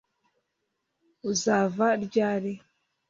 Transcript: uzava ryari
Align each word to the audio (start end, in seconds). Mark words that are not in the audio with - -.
uzava 1.31 1.87
ryari 2.05 2.53